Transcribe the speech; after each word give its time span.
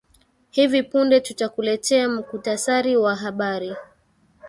hivi 0.49 0.83
punde 0.83 1.19
tutakuletea 1.21 2.09
mkutasari 2.09 2.97
wa 2.97 3.15
habari 3.15 3.75